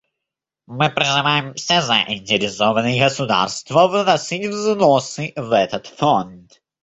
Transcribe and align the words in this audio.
Мы 0.65 0.89
призываем 0.89 1.53
все 1.53 1.79
заинтересованные 1.79 2.99
государства 2.99 3.87
вносить 3.87 4.47
взносы 4.49 5.31
в 5.35 5.51
этот 5.51 5.85
Фонд. 5.85 6.57